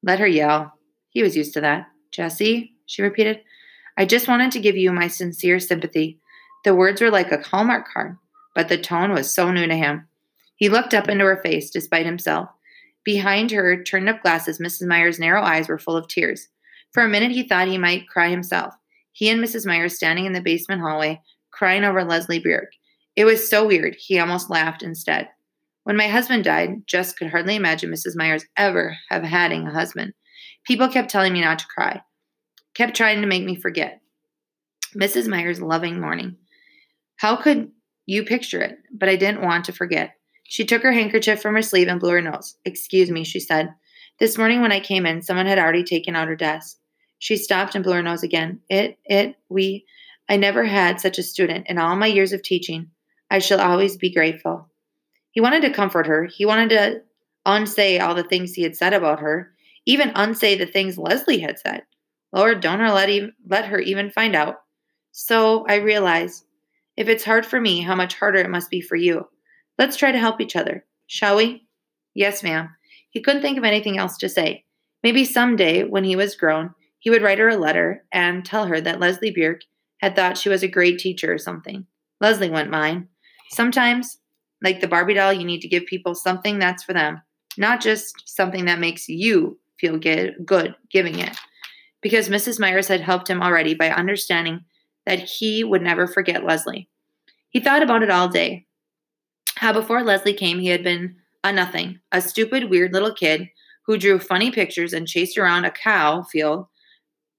Let 0.02 0.18
her 0.18 0.26
yell. 0.26 0.72
He 1.10 1.22
was 1.22 1.36
used 1.36 1.54
to 1.54 1.60
that. 1.60 1.86
Jessie, 2.10 2.74
she 2.86 3.02
repeated, 3.02 3.40
I 3.96 4.04
just 4.04 4.26
wanted 4.26 4.50
to 4.50 4.60
give 4.60 4.76
you 4.76 4.90
my 4.90 5.06
sincere 5.06 5.60
sympathy. 5.60 6.18
The 6.64 6.74
words 6.74 7.00
were 7.00 7.12
like 7.12 7.30
a 7.30 7.40
Hallmark 7.40 7.86
card, 7.86 8.16
but 8.56 8.68
the 8.68 8.78
tone 8.78 9.12
was 9.12 9.32
so 9.32 9.52
new 9.52 9.68
to 9.68 9.76
him. 9.76 10.08
He 10.56 10.68
looked 10.68 10.92
up 10.92 11.08
into 11.08 11.24
her 11.24 11.40
face 11.40 11.70
despite 11.70 12.04
himself. 12.04 12.48
Behind 13.06 13.52
her 13.52 13.84
turned 13.84 14.08
up 14.08 14.20
glasses, 14.20 14.58
Mrs. 14.58 14.88
Myers' 14.88 15.20
narrow 15.20 15.40
eyes 15.40 15.68
were 15.68 15.78
full 15.78 15.96
of 15.96 16.08
tears. 16.08 16.48
For 16.92 17.04
a 17.04 17.08
minute, 17.08 17.30
he 17.30 17.44
thought 17.46 17.68
he 17.68 17.78
might 17.78 18.08
cry 18.08 18.28
himself. 18.28 18.74
He 19.12 19.30
and 19.30 19.42
Mrs. 19.42 19.64
Myers 19.64 19.94
standing 19.94 20.26
in 20.26 20.32
the 20.32 20.40
basement 20.40 20.80
hallway, 20.80 21.22
crying 21.52 21.84
over 21.84 22.02
Leslie 22.02 22.40
Burke. 22.40 22.72
It 23.14 23.24
was 23.24 23.48
so 23.48 23.64
weird, 23.64 23.94
he 23.96 24.18
almost 24.18 24.50
laughed 24.50 24.82
instead. 24.82 25.28
When 25.84 25.96
my 25.96 26.08
husband 26.08 26.42
died, 26.42 26.82
Jess 26.88 27.12
could 27.12 27.30
hardly 27.30 27.54
imagine 27.54 27.92
Mrs. 27.92 28.16
Myers 28.16 28.44
ever 28.56 28.98
have 29.08 29.22
having 29.22 29.68
a 29.68 29.72
husband. 29.72 30.12
People 30.66 30.88
kept 30.88 31.08
telling 31.08 31.32
me 31.32 31.40
not 31.40 31.60
to 31.60 31.66
cry, 31.66 32.02
kept 32.74 32.96
trying 32.96 33.20
to 33.20 33.28
make 33.28 33.44
me 33.44 33.54
forget. 33.54 34.00
Mrs. 34.96 35.28
Myers' 35.28 35.60
loving 35.60 36.00
mourning. 36.00 36.36
How 37.18 37.36
could 37.36 37.70
you 38.04 38.24
picture 38.24 38.60
it? 38.60 38.78
But 38.92 39.08
I 39.08 39.14
didn't 39.14 39.42
want 39.42 39.64
to 39.66 39.72
forget. 39.72 40.15
She 40.48 40.64
took 40.64 40.82
her 40.82 40.92
handkerchief 40.92 41.40
from 41.40 41.54
her 41.54 41.62
sleeve 41.62 41.88
and 41.88 42.00
blew 42.00 42.12
her 42.12 42.22
nose. 42.22 42.56
Excuse 42.64 43.10
me, 43.10 43.24
she 43.24 43.40
said. 43.40 43.74
This 44.18 44.38
morning 44.38 44.62
when 44.62 44.72
I 44.72 44.80
came 44.80 45.04
in, 45.04 45.22
someone 45.22 45.46
had 45.46 45.58
already 45.58 45.84
taken 45.84 46.16
out 46.16 46.28
her 46.28 46.36
desk. 46.36 46.78
She 47.18 47.36
stopped 47.36 47.74
and 47.74 47.84
blew 47.84 47.94
her 47.94 48.02
nose 48.02 48.22
again. 48.22 48.60
It, 48.68 48.98
it, 49.04 49.36
we, 49.48 49.84
I 50.28 50.36
never 50.36 50.64
had 50.64 51.00
such 51.00 51.18
a 51.18 51.22
student 51.22 51.66
in 51.68 51.78
all 51.78 51.96
my 51.96 52.06
years 52.06 52.32
of 52.32 52.42
teaching. 52.42 52.90
I 53.30 53.38
shall 53.38 53.60
always 53.60 53.96
be 53.96 54.12
grateful. 54.12 54.68
He 55.32 55.40
wanted 55.40 55.62
to 55.62 55.72
comfort 55.72 56.06
her. 56.06 56.24
He 56.24 56.46
wanted 56.46 56.70
to 56.70 57.02
unsay 57.44 57.98
all 57.98 58.14
the 58.14 58.24
things 58.24 58.52
he 58.52 58.62
had 58.62 58.76
said 58.76 58.92
about 58.92 59.20
her, 59.20 59.52
even 59.84 60.12
unsay 60.14 60.56
the 60.56 60.66
things 60.66 60.98
Leslie 60.98 61.40
had 61.40 61.58
said. 61.58 61.82
Lord, 62.32 62.60
don't 62.60 62.80
let, 62.80 63.08
even, 63.08 63.32
let 63.46 63.66
her 63.66 63.78
even 63.78 64.10
find 64.10 64.34
out. 64.34 64.56
So 65.12 65.64
I 65.68 65.76
realize 65.76 66.44
if 66.96 67.08
it's 67.08 67.24
hard 67.24 67.46
for 67.46 67.60
me, 67.60 67.80
how 67.80 67.94
much 67.94 68.14
harder 68.14 68.38
it 68.38 68.50
must 68.50 68.70
be 68.70 68.80
for 68.80 68.96
you. 68.96 69.26
Let's 69.78 69.96
try 69.96 70.12
to 70.12 70.18
help 70.18 70.40
each 70.40 70.56
other, 70.56 70.84
shall 71.06 71.36
we? 71.36 71.66
Yes, 72.14 72.42
ma'am. 72.42 72.70
He 73.10 73.20
couldn't 73.20 73.42
think 73.42 73.58
of 73.58 73.64
anything 73.64 73.98
else 73.98 74.16
to 74.18 74.28
say. 74.28 74.64
Maybe 75.02 75.24
someday, 75.24 75.84
when 75.84 76.04
he 76.04 76.16
was 76.16 76.34
grown, 76.34 76.74
he 76.98 77.10
would 77.10 77.22
write 77.22 77.38
her 77.38 77.48
a 77.48 77.56
letter 77.56 78.04
and 78.10 78.44
tell 78.44 78.66
her 78.66 78.80
that 78.80 79.00
Leslie 79.00 79.30
Burke 79.30 79.62
had 79.98 80.16
thought 80.16 80.38
she 80.38 80.48
was 80.48 80.62
a 80.62 80.68
great 80.68 80.98
teacher 80.98 81.32
or 81.32 81.38
something. 81.38 81.86
Leslie 82.20 82.50
wouldn't 82.50 82.70
mind. 82.70 83.08
Sometimes, 83.50 84.18
like 84.62 84.80
the 84.80 84.88
Barbie 84.88 85.14
doll, 85.14 85.32
you 85.32 85.44
need 85.44 85.60
to 85.60 85.68
give 85.68 85.86
people 85.86 86.14
something 86.14 86.58
that's 86.58 86.82
for 86.82 86.92
them, 86.92 87.22
not 87.56 87.80
just 87.80 88.28
something 88.28 88.64
that 88.64 88.80
makes 88.80 89.08
you 89.08 89.58
feel 89.78 89.98
good 89.98 90.74
giving 90.90 91.18
it. 91.18 91.36
Because 92.00 92.28
Mrs. 92.28 92.58
Myers 92.58 92.88
had 92.88 93.00
helped 93.00 93.28
him 93.28 93.42
already 93.42 93.74
by 93.74 93.90
understanding 93.90 94.64
that 95.04 95.20
he 95.20 95.62
would 95.62 95.82
never 95.82 96.06
forget 96.06 96.44
Leslie. 96.44 96.88
He 97.50 97.60
thought 97.60 97.82
about 97.82 98.02
it 98.02 98.10
all 98.10 98.28
day, 98.28 98.65
how 99.56 99.72
before 99.72 100.02
Leslie 100.02 100.34
came, 100.34 100.58
he 100.58 100.68
had 100.68 100.84
been 100.84 101.16
a 101.42 101.52
nothing, 101.52 101.98
a 102.12 102.20
stupid, 102.20 102.70
weird 102.70 102.92
little 102.92 103.12
kid 103.12 103.48
who 103.82 103.96
drew 103.96 104.18
funny 104.18 104.50
pictures 104.50 104.92
and 104.92 105.08
chased 105.08 105.38
around 105.38 105.64
a 105.64 105.70
cow 105.70 106.22
field 106.22 106.66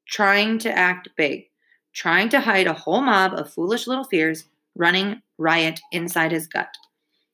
trying 0.07 0.57
to 0.59 0.71
act 0.71 1.09
big, 1.17 1.45
trying 1.93 2.29
to 2.29 2.39
hide 2.39 2.67
a 2.67 2.73
whole 2.73 3.01
mob 3.01 3.33
of 3.33 3.51
foolish 3.53 3.85
little 3.85 4.05
fears 4.05 4.45
running 4.75 5.21
riot 5.37 5.79
inside 5.91 6.31
his 6.31 6.47
gut. 6.47 6.69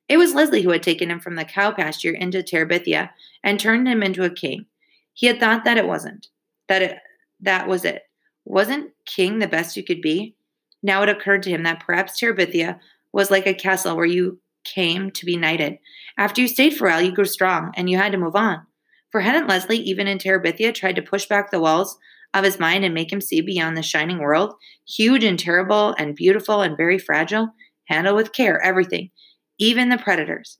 It 0.09 0.17
was 0.17 0.33
Leslie 0.33 0.61
who 0.61 0.71
had 0.71 0.83
taken 0.83 1.09
him 1.09 1.19
from 1.19 1.35
the 1.35 1.45
cow 1.45 1.71
pasture 1.71 2.11
into 2.11 2.39
Terabithia 2.39 3.09
and 3.43 3.59
turned 3.59 3.87
him 3.87 4.03
into 4.03 4.23
a 4.23 4.29
king. 4.29 4.65
He 5.13 5.27
had 5.27 5.39
thought 5.39 5.63
that 5.63 5.77
it 5.77 5.87
wasn't, 5.87 6.27
that 6.67 6.81
it 6.81 6.99
that 7.39 7.67
was 7.67 7.85
it. 7.85 8.03
Wasn't 8.45 8.91
king 9.05 9.39
the 9.39 9.47
best 9.47 9.77
you 9.77 9.83
could 9.83 10.01
be? 10.01 10.35
Now 10.81 11.03
it 11.03 11.09
occurred 11.09 11.43
to 11.43 11.49
him 11.49 11.63
that 11.63 11.79
perhaps 11.85 12.19
Terabithia 12.19 12.79
was 13.13 13.31
like 13.31 13.47
a 13.47 13.53
castle 13.53 13.95
where 13.95 14.05
you 14.05 14.39
came 14.63 15.11
to 15.11 15.25
be 15.25 15.37
knighted. 15.37 15.79
After 16.17 16.41
you 16.41 16.47
stayed 16.47 16.75
for 16.75 16.87
a 16.87 16.91
while, 16.91 17.01
you 17.01 17.11
grew 17.11 17.25
strong 17.25 17.71
and 17.75 17.89
you 17.89 17.97
had 17.97 18.11
to 18.11 18.17
move 18.17 18.35
on. 18.35 18.65
For 19.11 19.21
hadn't 19.21 19.47
Leslie, 19.47 19.77
even 19.77 20.07
in 20.07 20.17
Terabithia, 20.17 20.73
tried 20.73 20.95
to 20.95 21.01
push 21.01 21.27
back 21.27 21.51
the 21.51 21.59
walls 21.59 21.97
of 22.33 22.43
his 22.43 22.59
mind 22.59 22.83
and 22.83 22.93
make 22.93 23.11
him 23.11 23.21
see 23.21 23.41
beyond 23.41 23.77
the 23.77 23.83
shining 23.83 24.19
world, 24.19 24.55
huge 24.87 25.23
and 25.23 25.37
terrible 25.37 25.93
and 25.97 26.15
beautiful 26.15 26.61
and 26.61 26.75
very 26.75 26.97
fragile? 26.97 27.49
Handle 27.85 28.15
with 28.15 28.31
care 28.31 28.61
everything, 28.61 29.11
even 29.59 29.89
the 29.89 29.97
predators. 29.97 30.57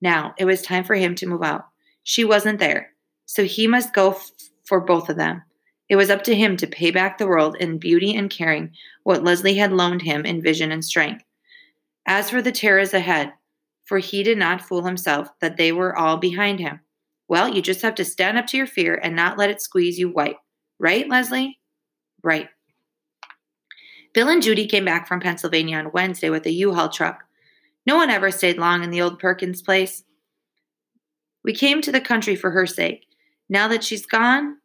Now 0.00 0.34
it 0.38 0.44
was 0.44 0.62
time 0.62 0.84
for 0.84 0.94
him 0.94 1.14
to 1.16 1.26
move 1.26 1.42
out. 1.42 1.64
She 2.02 2.24
wasn't 2.24 2.58
there, 2.58 2.90
so 3.24 3.44
he 3.44 3.66
must 3.66 3.94
go 3.94 4.10
f- 4.12 4.30
for 4.64 4.80
both 4.80 5.08
of 5.08 5.16
them. 5.16 5.42
It 5.88 5.96
was 5.96 6.10
up 6.10 6.22
to 6.24 6.34
him 6.34 6.56
to 6.58 6.66
pay 6.66 6.90
back 6.90 7.18
the 7.18 7.26
world 7.26 7.56
in 7.58 7.78
beauty 7.78 8.14
and 8.14 8.30
caring 8.30 8.72
what 9.02 9.24
Leslie 9.24 9.56
had 9.56 9.72
loaned 9.72 10.02
him 10.02 10.24
in 10.24 10.42
vision 10.42 10.70
and 10.70 10.84
strength. 10.84 11.24
As 12.06 12.30
for 12.30 12.42
the 12.42 12.52
terrors 12.52 12.92
ahead, 12.94 13.32
for 13.84 13.98
he 13.98 14.22
did 14.22 14.38
not 14.38 14.62
fool 14.62 14.84
himself 14.84 15.28
that 15.40 15.56
they 15.56 15.72
were 15.72 15.96
all 15.96 16.16
behind 16.16 16.60
him. 16.60 16.80
Well, 17.28 17.48
you 17.48 17.62
just 17.62 17.82
have 17.82 17.94
to 17.96 18.04
stand 18.04 18.38
up 18.38 18.46
to 18.48 18.56
your 18.56 18.66
fear 18.66 18.98
and 19.02 19.16
not 19.16 19.38
let 19.38 19.50
it 19.50 19.62
squeeze 19.62 19.98
you 19.98 20.10
white. 20.10 20.36
Right, 20.78 21.08
Leslie? 21.08 21.58
Right. 22.22 22.48
Bill 24.12 24.28
and 24.28 24.42
Judy 24.42 24.66
came 24.66 24.84
back 24.84 25.08
from 25.08 25.20
Pennsylvania 25.20 25.78
on 25.78 25.92
Wednesday 25.92 26.30
with 26.30 26.46
a 26.46 26.50
U-Haul 26.50 26.88
truck. 26.88 27.24
No 27.86 27.96
one 27.96 28.10
ever 28.10 28.30
stayed 28.30 28.58
long 28.58 28.84
in 28.84 28.90
the 28.90 29.00
old 29.00 29.18
Perkins 29.18 29.62
place. 29.62 30.04
We 31.42 31.52
came 31.52 31.82
to 31.82 31.92
the 31.92 32.00
country 32.00 32.36
for 32.36 32.50
her 32.50 32.66
sake. 32.66 33.06
Now 33.48 33.68
that 33.68 33.84
she's 33.84 34.06
gone, 34.06 34.58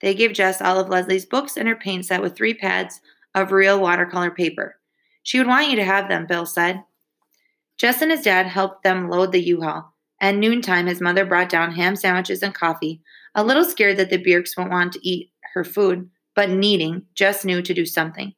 they 0.00 0.14
gave 0.14 0.32
Jess 0.32 0.60
all 0.60 0.78
of 0.78 0.88
Leslie's 0.88 1.24
books 1.24 1.56
and 1.56 1.68
her 1.68 1.76
paint 1.76 2.06
set 2.06 2.20
with 2.20 2.36
three 2.36 2.54
pads 2.54 3.00
of 3.34 3.52
real 3.52 3.80
watercolor 3.80 4.30
paper. 4.30 4.76
She 5.22 5.38
would 5.38 5.46
want 5.46 5.70
you 5.70 5.76
to 5.76 5.84
have 5.84 6.08
them, 6.08 6.26
Bill 6.26 6.46
said. 6.46 6.82
Jess 7.78 8.02
and 8.02 8.10
his 8.10 8.22
dad 8.22 8.46
helped 8.46 8.82
them 8.82 9.08
load 9.08 9.32
the 9.32 9.42
U-Haul. 9.42 9.92
At 10.20 10.36
noontime, 10.36 10.86
his 10.86 11.00
mother 11.00 11.24
brought 11.24 11.48
down 11.48 11.72
ham 11.72 11.96
sandwiches 11.96 12.42
and 12.42 12.54
coffee, 12.54 13.00
a 13.34 13.42
little 13.42 13.64
scared 13.64 13.96
that 13.96 14.10
the 14.10 14.18
Burkes 14.18 14.56
won't 14.56 14.70
want 14.70 14.92
to 14.92 15.08
eat 15.08 15.30
her 15.54 15.64
food, 15.64 16.08
but 16.34 16.50
needing, 16.50 17.04
Jess 17.14 17.44
knew 17.44 17.60
to 17.62 17.74
do 17.74 17.84
something. 17.84 18.34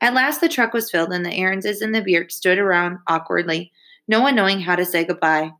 At 0.00 0.14
last, 0.14 0.40
the 0.40 0.48
truck 0.48 0.72
was 0.72 0.90
filled, 0.90 1.12
and 1.12 1.24
the 1.24 1.34
Aaronses 1.34 1.80
and 1.80 1.94
the 1.94 2.02
Burkes 2.02 2.36
stood 2.36 2.58
around 2.58 2.98
awkwardly, 3.08 3.72
no 4.06 4.20
one 4.20 4.34
knowing 4.34 4.60
how 4.60 4.76
to 4.76 4.84
say 4.84 5.04
goodbye. 5.04 5.50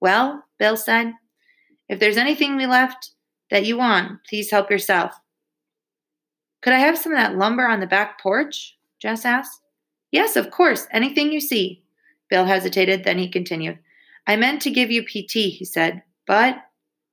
Well, 0.00 0.44
Bill 0.58 0.76
said, 0.76 1.12
if 1.88 2.00
there's 2.00 2.16
anything 2.16 2.56
we 2.56 2.66
left 2.66 3.10
that 3.50 3.66
you 3.66 3.76
want, 3.76 4.20
please 4.28 4.50
help 4.50 4.70
yourself. 4.70 5.12
Could 6.62 6.72
I 6.72 6.78
have 6.78 6.96
some 6.96 7.12
of 7.12 7.18
that 7.18 7.36
lumber 7.36 7.66
on 7.66 7.80
the 7.80 7.86
back 7.86 8.20
porch? 8.20 8.76
Jess 8.98 9.24
asked. 9.24 9.61
Yes, 10.12 10.36
of 10.36 10.50
course, 10.50 10.86
anything 10.92 11.32
you 11.32 11.40
see. 11.40 11.82
Bill 12.30 12.44
hesitated, 12.44 13.02
then 13.02 13.18
he 13.18 13.28
continued. 13.28 13.78
I 14.26 14.36
meant 14.36 14.62
to 14.62 14.70
give 14.70 14.90
you 14.90 15.02
PT, 15.02 15.32
he 15.32 15.64
said, 15.64 16.02
but 16.26 16.56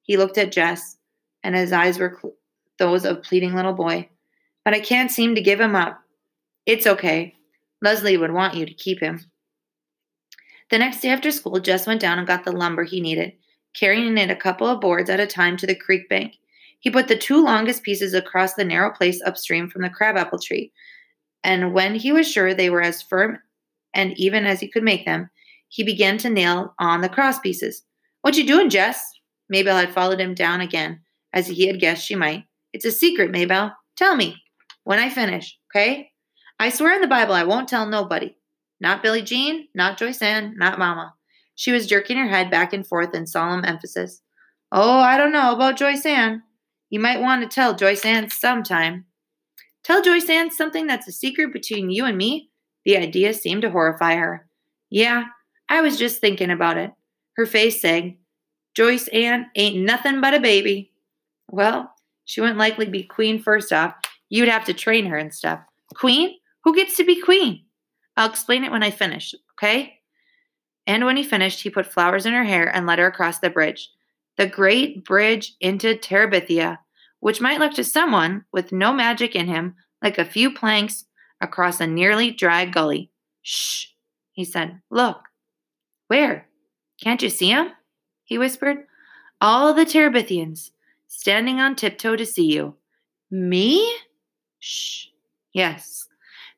he 0.03 0.18
looked 0.18 0.38
at 0.38 0.51
Jess, 0.51 0.98
and 1.44 1.56
his 1.56 1.72
eyes 1.72 1.98
were 1.98 2.18
cl- 2.22 2.36
those 2.77 3.06
of 3.06 3.24
pleading 3.24 3.56
little 3.56 3.74
boy. 3.74 4.10
But 4.63 4.74
I 4.74 4.79
can't 4.82 5.12
seem 5.12 5.34
to 5.36 5.41
give 5.41 5.60
him 5.60 5.75
up. 5.75 6.00
It's 6.65 6.86
okay. 6.86 7.36
Leslie 7.82 8.18
would 8.18 8.34
want 8.34 8.56
you 8.56 8.65
to 8.65 8.74
keep 8.74 9.00
him. 9.00 9.32
The 10.70 10.77
next 10.77 11.01
day 11.01 11.10
after 11.10 11.32
school, 11.32 11.60
Jess 11.60 11.88
went 11.88 12.01
down 12.01 12.20
and 12.20 12.27
got 12.27 12.44
the 12.44 12.51
lumber 12.51 12.84
he 12.84 13.01
needed, 13.01 13.34
carrying 13.74 14.18
it 14.18 14.29
a 14.29 14.36
couple 14.36 14.68
of 14.68 14.82
boards 14.82 15.10
at 15.10 15.20
a 15.20 15.25
time 15.25 15.58
to 15.58 15.65
the 15.65 15.74
creek 15.74 16.08
bank. 16.10 16.36
He 16.79 16.89
put 16.89 17.08
the 17.08 17.18
two 17.18 17.44
longest 17.44 17.84
pieces 17.84 18.13
across 18.13 18.53
the 18.53 18.65
narrow 18.65 18.91
place 18.91 19.22
upstream 19.25 19.70
from 19.70 19.82
the 19.82 19.89
crabapple 19.89 20.39
tree, 20.39 20.72
and 21.43 21.74
when 21.74 21.96
he 21.96 22.12
was 22.12 22.29
sure 22.29 22.53
they 22.53 22.69
were 22.69 22.81
as 22.81 23.01
firm 23.01 23.39
and 23.93 24.17
even 24.19 24.46
as 24.46 24.60
he 24.60 24.67
could 24.67 24.84
make 24.84 25.05
them, 25.05 25.29
he 25.67 25.84
began 25.84 26.17
to 26.19 26.29
nail 26.29 26.74
on 26.79 27.01
the 27.01 27.10
cross 27.10 27.39
pieces. 27.39 27.84
What 28.22 28.38
you 28.38 28.46
doing, 28.46 28.69
Jess? 28.69 29.01
Maybelle 29.50 29.77
had 29.77 29.93
followed 29.93 30.19
him 30.19 30.34
down 30.34 30.62
again, 30.62 31.01
as 31.34 31.48
he 31.48 31.67
had 31.67 31.79
guessed 31.79 32.05
she 32.05 32.15
might. 32.15 32.46
It's 32.74 32.86
a 32.86 32.91
secret, 32.91 33.31
Maybelle. 33.31 33.75
Tell 33.96 34.15
me 34.15 34.41
when 34.84 35.00
I 35.00 35.10
finish, 35.10 35.58
okay? 35.72 36.12
I 36.60 36.69
swear 36.69 36.96
in 36.96 37.01
the 37.01 37.08
Bible 37.08 37.34
I 37.34 37.43
won't 37.43 37.67
tell 37.67 37.86
nobody. 37.86 38.36
Not 38.81 39.03
Billie 39.03 39.22
Jean, 39.22 39.67
not 39.74 39.98
Joyce 39.98 40.22
Ann, 40.22 40.55
not 40.58 40.79
Mama. 40.79 41.13
She 41.55 41.72
was 41.72 41.88
jerking 41.88 42.17
her 42.17 42.27
head 42.27 42.50
back 42.50 42.74
and 42.74 42.88
forth 42.88 43.13
in 43.13 43.27
solemn 43.27 43.65
emphasis. 43.65 44.22
Oh, 44.72 45.00
I 45.00 45.17
don't 45.17 45.34
know 45.34 45.53
about 45.53 45.77
Joyce 45.77 46.05
Ann. 46.05 46.43
You 46.89 47.00
might 47.00 47.22
want 47.22 47.41
to 47.41 47.53
tell 47.53 47.75
Joyce 47.75 48.05
Ann 48.05 48.29
sometime. 48.29 49.05
Tell 49.89 50.03
Joyce 50.03 50.29
Ann 50.29 50.51
something 50.51 50.86
that's 50.86 51.08
a 51.08 51.12
secret 51.12 51.51
between 51.51 51.89
you 51.89 52.05
and 52.05 52.15
me? 52.15 52.51
The 52.86 52.96
idea 52.96 53.34
seemed 53.34 53.63
to 53.63 53.72
horrify 53.72 54.17
her. 54.17 54.48
Yeah, 54.91 55.24
I 55.67 55.81
was 55.81 55.98
just 55.98 56.22
thinking 56.22 56.51
about 56.51 56.77
it. 56.77 56.91
Her 57.38 57.48
face 57.48 57.81
sagged. 57.81 58.15
Joyce 58.75 59.08
Ann 59.08 59.48
ain't 59.55 59.84
nothing 59.84 60.22
but 60.22 60.36
a 60.36 60.39
baby. 60.39 60.91
Well, 61.50 61.91
she 62.25 62.39
wouldn't 62.39 62.60
likely 62.60 62.86
be 62.86 63.01
queen 63.01 63.41
first 63.41 63.74
off. 63.74 63.96
You'd 64.29 64.48
have 64.48 64.63
to 64.65 64.75
train 64.75 65.08
her 65.08 65.17
and 65.17 65.34
stuff. 65.34 65.60
Queen? 65.96 66.36
Who 66.65 66.75
gets 66.75 66.96
to 66.98 67.03
be 67.03 67.19
queen? 67.19 67.65
I'll 68.15 68.29
explain 68.29 68.63
it 68.63 68.72
when 68.72 68.84
I 68.84 68.91
finish, 68.91 69.34
okay? 69.55 69.96
And 70.86 71.03
when 71.03 71.17
he 71.17 71.24
finished, 71.24 71.63
he 71.63 71.72
put 71.72 71.91
flowers 71.91 72.27
in 72.27 72.34
her 72.34 72.43
hair 72.43 72.67
and 72.75 72.86
led 72.86 73.00
her 73.00 73.08
across 73.08 73.39
the 73.39 73.50
bridge. 73.50 73.89
The 74.38 74.46
great 74.46 75.03
bridge 75.03 75.55
into 75.60 75.96
Terabithia 75.96 76.77
which 77.20 77.42
might 77.42 77.60
look 77.60 77.74
to 77.74 77.84
someone 77.84 78.46
with 78.52 78.72
no 78.72 78.94
magic 78.94 79.36
in 79.36 79.48
him 79.48 79.76
like 80.02 80.18
a 80.18 80.26
few 80.26 80.54
planks 80.54 81.06
across 81.42 81.80
a 81.80 81.88
nearly 81.88 82.32
dry 82.32 82.66
gully. 82.66 83.10
Shh, 83.42 83.88
he 84.32 84.46
said. 84.46 84.82
Look. 84.90 85.22
Where? 86.08 86.48
Can't 87.02 87.22
you 87.22 87.30
see 87.30 87.52
'em? 87.52 87.72
he 88.24 88.38
whispered. 88.38 88.86
All 89.42 89.74
the 89.74 89.86
Terabithians 89.86 90.72
standing 91.08 91.60
on 91.60 91.76
tiptoe 91.76 92.16
to 92.16 92.26
see 92.26 92.46
you. 92.46 92.76
Me? 93.32 93.92
Shh. 94.60 95.08
Yes. 95.54 96.08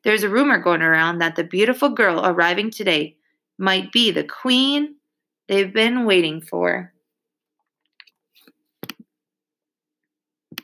There's 0.02 0.24
a 0.24 0.28
rumor 0.28 0.58
going 0.58 0.82
around 0.82 1.18
that 1.18 1.36
the 1.36 1.44
beautiful 1.44 1.90
girl 1.90 2.24
arriving 2.24 2.70
today 2.70 3.16
might 3.58 3.92
be 3.92 4.10
the 4.10 4.24
queen 4.24 4.96
they've 5.46 5.72
been 5.72 6.04
waiting 6.04 6.40
for. 6.40 6.92